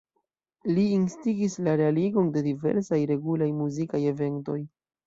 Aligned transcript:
Li 0.77 0.85
instigis 0.93 1.59
la 1.67 1.75
realigon 1.83 2.35
de 2.39 2.45
diversaj 2.49 3.03
regulaj 3.15 3.53
muzikaj 3.63 4.07
eventoj. 4.17 4.63